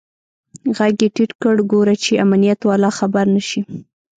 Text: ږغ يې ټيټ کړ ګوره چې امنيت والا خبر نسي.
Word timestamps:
ږغ 0.77 0.97
يې 1.01 1.07
ټيټ 1.15 1.31
کړ 1.41 1.55
ګوره 1.71 1.95
چې 2.03 2.13
امنيت 2.23 2.59
والا 2.69 2.89
خبر 2.99 3.25
نسي. 3.35 3.61